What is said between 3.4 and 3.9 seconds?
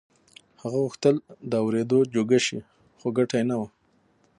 نه وه.